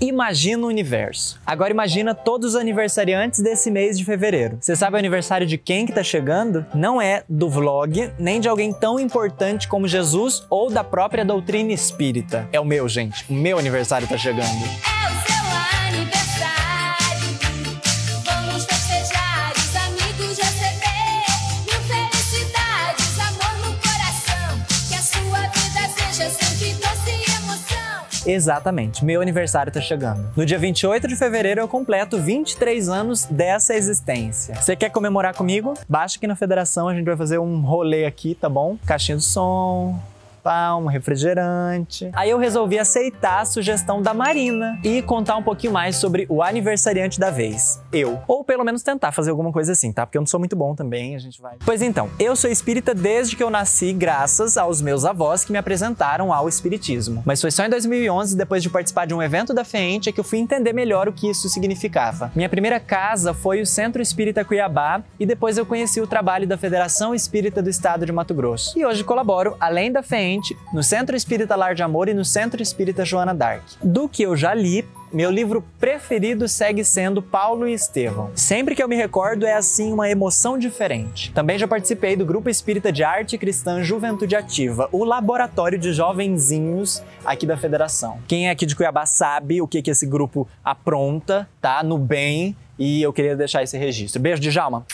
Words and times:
Imagina 0.00 0.64
o 0.64 0.68
universo. 0.68 1.40
Agora 1.46 1.70
imagina 1.70 2.14
todos 2.14 2.50
os 2.50 2.56
aniversariantes 2.56 3.40
desse 3.40 3.70
mês 3.70 3.96
de 3.96 4.04
fevereiro. 4.04 4.58
Você 4.60 4.76
sabe 4.76 4.96
o 4.96 4.98
aniversário 4.98 5.46
de 5.46 5.56
quem 5.56 5.86
que 5.86 5.92
tá 5.92 6.02
chegando? 6.02 6.66
Não 6.74 7.00
é 7.00 7.24
do 7.26 7.48
vlog, 7.48 8.10
nem 8.18 8.38
de 8.38 8.46
alguém 8.46 8.74
tão 8.74 9.00
importante 9.00 9.66
como 9.66 9.88
Jesus 9.88 10.44
ou 10.50 10.70
da 10.70 10.84
própria 10.84 11.24
doutrina 11.24 11.72
espírita. 11.72 12.46
É 12.52 12.60
o 12.60 12.64
meu, 12.64 12.86
gente. 12.88 13.24
O 13.28 13.32
meu 13.32 13.58
aniversário 13.58 14.06
tá 14.06 14.18
chegando. 14.18 14.42
É 14.42 14.48
o 14.48 15.26
seu 15.26 15.98
aniversário. 15.98 16.65
Exatamente, 28.26 29.04
meu 29.04 29.20
aniversário 29.20 29.72
tá 29.72 29.80
chegando. 29.80 30.28
No 30.36 30.44
dia 30.44 30.58
28 30.58 31.06
de 31.06 31.14
fevereiro 31.14 31.60
eu 31.60 31.68
completo 31.68 32.18
23 32.18 32.88
anos 32.88 33.24
dessa 33.24 33.74
existência. 33.74 34.56
Você 34.56 34.74
quer 34.74 34.90
comemorar 34.90 35.34
comigo? 35.34 35.74
Baixa 35.88 36.16
aqui 36.16 36.26
na 36.26 36.34
federação, 36.34 36.88
a 36.88 36.94
gente 36.94 37.04
vai 37.04 37.16
fazer 37.16 37.38
um 37.38 37.60
rolê 37.60 38.04
aqui, 38.04 38.34
tá 38.34 38.48
bom? 38.48 38.76
Caixinha 38.84 39.18
de 39.18 39.24
som, 39.24 39.98
um 40.76 40.86
refrigerante. 40.86 42.10
Aí 42.12 42.30
eu 42.30 42.38
resolvi 42.38 42.78
aceitar 42.78 43.40
a 43.40 43.44
sugestão 43.44 44.00
da 44.02 44.14
Marina 44.14 44.78
e 44.84 45.02
contar 45.02 45.36
um 45.36 45.42
pouquinho 45.42 45.72
mais 45.72 45.96
sobre 45.96 46.26
o 46.28 46.42
aniversariante 46.42 47.18
da 47.18 47.30
vez, 47.30 47.80
eu. 47.92 48.20
Ou 48.26 48.44
pelo 48.44 48.64
menos 48.64 48.82
tentar 48.82 49.12
fazer 49.12 49.30
alguma 49.30 49.52
coisa 49.52 49.72
assim, 49.72 49.92
tá? 49.92 50.06
Porque 50.06 50.18
eu 50.18 50.22
não 50.22 50.26
sou 50.26 50.40
muito 50.40 50.56
bom 50.56 50.74
também, 50.74 51.14
a 51.14 51.18
gente 51.18 51.40
vai. 51.40 51.56
Pois 51.64 51.82
então, 51.82 52.10
eu 52.18 52.36
sou 52.36 52.50
espírita 52.50 52.94
desde 52.94 53.36
que 53.36 53.42
eu 53.42 53.50
nasci, 53.50 53.92
graças 53.92 54.56
aos 54.56 54.80
meus 54.80 55.04
avós 55.04 55.44
que 55.44 55.52
me 55.52 55.58
apresentaram 55.58 56.32
ao 56.32 56.48
espiritismo. 56.48 57.22
Mas 57.24 57.40
foi 57.40 57.50
só 57.50 57.64
em 57.64 57.70
2011, 57.70 58.36
depois 58.36 58.62
de 58.62 58.70
participar 58.70 59.06
de 59.06 59.14
um 59.14 59.22
evento 59.22 59.52
da 59.52 59.64
FEENTE, 59.64 60.12
que 60.12 60.20
eu 60.20 60.24
fui 60.24 60.38
entender 60.38 60.72
melhor 60.72 61.08
o 61.08 61.12
que 61.12 61.28
isso 61.28 61.48
significava. 61.48 62.30
Minha 62.34 62.48
primeira 62.48 62.78
casa 62.78 63.34
foi 63.34 63.60
o 63.60 63.66
Centro 63.66 64.00
Espírita 64.02 64.44
Cuiabá 64.44 65.02
e 65.18 65.26
depois 65.26 65.58
eu 65.58 65.66
conheci 65.66 66.00
o 66.00 66.06
trabalho 66.06 66.46
da 66.46 66.56
Federação 66.56 67.14
Espírita 67.14 67.62
do 67.62 67.70
Estado 67.70 68.06
de 68.06 68.12
Mato 68.12 68.34
Grosso. 68.34 68.78
E 68.78 68.84
hoje 68.84 69.04
colaboro, 69.04 69.56
além 69.60 69.90
da 69.90 70.02
No 70.72 70.82
Centro 70.82 71.16
Espírita 71.16 71.56
Lar 71.56 71.74
de 71.74 71.82
Amor 71.82 72.08
e 72.08 72.14
no 72.14 72.24
Centro 72.24 72.62
Espírita 72.62 73.04
Joana 73.04 73.34
Dark. 73.34 73.62
Do 73.82 74.08
que 74.08 74.22
eu 74.22 74.36
já 74.36 74.54
li, 74.54 74.84
meu 75.12 75.30
livro 75.30 75.64
preferido 75.78 76.48
segue 76.48 76.84
sendo 76.84 77.22
Paulo 77.22 77.66
e 77.66 77.72
Estevão. 77.72 78.30
Sempre 78.34 78.74
que 78.74 78.82
eu 78.82 78.88
me 78.88 78.96
recordo 78.96 79.46
é 79.46 79.54
assim 79.54 79.92
uma 79.92 80.10
emoção 80.10 80.58
diferente. 80.58 81.32
Também 81.32 81.58
já 81.58 81.68
participei 81.68 82.16
do 82.16 82.26
Grupo 82.26 82.50
Espírita 82.50 82.92
de 82.92 83.04
Arte 83.04 83.38
Cristã 83.38 83.82
Juventude 83.82 84.34
Ativa, 84.34 84.88
o 84.92 85.04
laboratório 85.04 85.78
de 85.78 85.92
jovenzinhos 85.92 87.02
aqui 87.24 87.46
da 87.46 87.56
Federação. 87.56 88.18
Quem 88.26 88.48
é 88.48 88.50
aqui 88.50 88.66
de 88.66 88.74
Cuiabá 88.74 89.06
sabe 89.06 89.62
o 89.62 89.68
que, 89.68 89.80
que 89.80 89.90
esse 89.90 90.06
grupo 90.06 90.46
apronta, 90.64 91.48
tá? 91.60 91.82
No 91.82 91.98
bem, 91.98 92.56
e 92.78 93.02
eu 93.02 93.12
queria 93.12 93.36
deixar 93.36 93.62
esse 93.62 93.78
registro. 93.78 94.20
Beijo, 94.20 94.40
Djalma. 94.40 94.84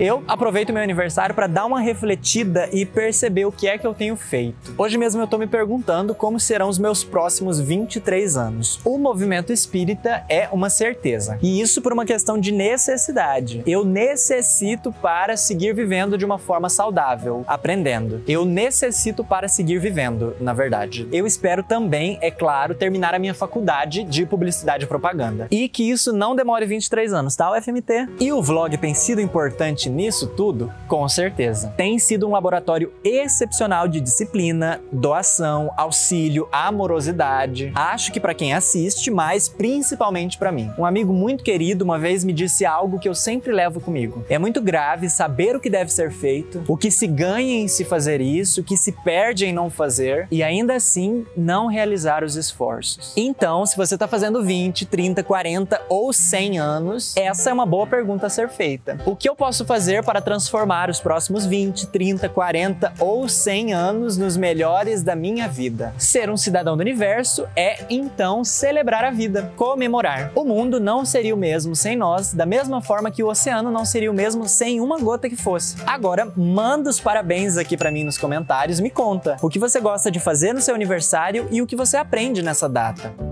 Eu 0.00 0.24
aproveito 0.26 0.72
meu 0.72 0.82
aniversário 0.82 1.34
para 1.34 1.46
dar 1.46 1.66
uma 1.66 1.78
refletida 1.78 2.66
e 2.72 2.86
perceber 2.86 3.44
o 3.44 3.52
que 3.52 3.68
é 3.68 3.76
que 3.76 3.86
eu 3.86 3.92
tenho 3.92 4.16
feito. 4.16 4.74
Hoje 4.78 4.96
mesmo 4.96 5.20
eu 5.20 5.26
tô 5.26 5.36
me 5.36 5.46
perguntando 5.46 6.14
como 6.14 6.40
serão 6.40 6.70
os 6.70 6.78
meus 6.78 7.04
próximos 7.04 7.60
23 7.60 8.36
anos. 8.38 8.80
O 8.86 8.96
movimento 8.96 9.52
espírita 9.52 10.24
é 10.30 10.48
uma 10.50 10.70
certeza. 10.70 11.38
E 11.42 11.60
isso 11.60 11.82
por 11.82 11.92
uma 11.92 12.06
questão 12.06 12.38
de 12.38 12.50
necessidade. 12.52 13.62
Eu 13.66 13.84
necessito 13.84 14.90
para 14.92 15.36
seguir 15.36 15.74
vivendo 15.74 16.16
de 16.16 16.24
uma 16.24 16.38
forma 16.38 16.70
saudável, 16.70 17.44
aprendendo. 17.46 18.22
Eu 18.26 18.46
necessito 18.46 19.22
para 19.22 19.46
seguir 19.46 19.78
vivendo, 19.78 20.34
na 20.40 20.54
verdade. 20.54 21.06
Eu 21.12 21.26
espero 21.26 21.62
também, 21.62 22.16
é 22.22 22.30
claro, 22.30 22.74
terminar 22.74 23.14
a 23.14 23.18
minha 23.18 23.34
faculdade 23.34 24.04
de 24.04 24.24
publicidade 24.24 24.84
e 24.84 24.88
propaganda. 24.88 25.48
E 25.50 25.68
que 25.68 25.90
isso 25.90 26.14
não 26.14 26.34
demore 26.34 26.64
23 26.64 27.12
anos, 27.12 27.36
tá, 27.36 27.52
UFMT? 27.52 28.08
E 28.18 28.32
o 28.32 28.40
vlog 28.40 28.74
tem 28.78 28.94
sido 28.94 29.20
importante 29.20 29.81
nisso 29.88 30.26
tudo? 30.28 30.72
Com 30.88 31.08
certeza. 31.08 31.72
Tem 31.76 31.98
sido 31.98 32.26
um 32.26 32.32
laboratório 32.32 32.92
excepcional 33.04 33.88
de 33.88 34.00
disciplina, 34.00 34.80
doação, 34.90 35.70
auxílio, 35.76 36.48
amorosidade. 36.52 37.72
Acho 37.74 38.12
que 38.12 38.20
para 38.20 38.34
quem 38.34 38.54
assiste, 38.54 39.10
mas 39.10 39.48
principalmente 39.48 40.38
para 40.38 40.52
mim. 40.52 40.70
Um 40.78 40.84
amigo 40.84 41.12
muito 41.12 41.44
querido 41.44 41.84
uma 41.84 41.98
vez 41.98 42.24
me 42.24 42.32
disse 42.32 42.64
algo 42.64 42.98
que 42.98 43.08
eu 43.08 43.14
sempre 43.14 43.52
levo 43.52 43.80
comigo. 43.80 44.24
É 44.28 44.38
muito 44.38 44.60
grave 44.60 45.08
saber 45.08 45.56
o 45.56 45.60
que 45.60 45.70
deve 45.70 45.92
ser 45.92 46.10
feito, 46.10 46.62
o 46.68 46.76
que 46.76 46.90
se 46.90 47.06
ganha 47.06 47.60
em 47.60 47.68
se 47.68 47.84
fazer 47.84 48.20
isso, 48.20 48.60
o 48.60 48.64
que 48.64 48.76
se 48.76 48.92
perde 48.92 49.46
em 49.46 49.52
não 49.52 49.70
fazer 49.70 50.26
e 50.30 50.42
ainda 50.42 50.74
assim 50.74 51.26
não 51.36 51.66
realizar 51.66 52.24
os 52.24 52.36
esforços. 52.36 53.12
Então, 53.16 53.64
se 53.66 53.76
você 53.76 53.94
está 53.94 54.06
fazendo 54.06 54.42
20, 54.42 54.86
30, 54.86 55.22
40 55.22 55.82
ou 55.88 56.12
100 56.12 56.58
anos, 56.58 57.16
essa 57.16 57.50
é 57.50 57.52
uma 57.52 57.66
boa 57.66 57.86
pergunta 57.86 58.26
a 58.26 58.30
ser 58.30 58.48
feita. 58.48 58.98
O 59.04 59.16
que 59.16 59.28
eu 59.28 59.34
posso 59.34 59.64
fazer 59.72 60.04
para 60.04 60.20
transformar 60.20 60.90
os 60.90 61.00
próximos 61.00 61.46
20, 61.46 61.86
30, 61.86 62.28
40 62.28 62.92
ou 62.98 63.26
100 63.26 63.72
anos 63.72 64.18
nos 64.18 64.36
melhores 64.36 65.02
da 65.02 65.16
minha 65.16 65.48
vida? 65.48 65.94
Ser 65.96 66.28
um 66.28 66.36
cidadão 66.36 66.76
do 66.76 66.82
universo 66.82 67.46
é 67.56 67.86
então 67.88 68.44
celebrar 68.44 69.02
a 69.02 69.10
vida, 69.10 69.50
comemorar. 69.56 70.30
O 70.34 70.44
mundo 70.44 70.78
não 70.78 71.06
seria 71.06 71.34
o 71.34 71.38
mesmo 71.38 71.74
sem 71.74 71.96
nós, 71.96 72.34
da 72.34 72.44
mesma 72.44 72.82
forma 72.82 73.10
que 73.10 73.22
o 73.22 73.28
oceano 73.28 73.70
não 73.70 73.86
seria 73.86 74.10
o 74.10 74.14
mesmo 74.14 74.46
sem 74.46 74.78
uma 74.78 74.98
gota 74.98 75.26
que 75.26 75.36
fosse. 75.36 75.76
Agora, 75.86 76.30
manda 76.36 76.90
os 76.90 77.00
parabéns 77.00 77.56
aqui 77.56 77.74
para 77.74 77.90
mim 77.90 78.04
nos 78.04 78.18
comentários, 78.18 78.78
me 78.78 78.90
conta 78.90 79.38
o 79.40 79.48
que 79.48 79.58
você 79.58 79.80
gosta 79.80 80.10
de 80.10 80.20
fazer 80.20 80.52
no 80.52 80.60
seu 80.60 80.74
aniversário 80.74 81.48
e 81.50 81.62
o 81.62 81.66
que 81.66 81.74
você 81.74 81.96
aprende 81.96 82.42
nessa 82.42 82.68
data. 82.68 83.31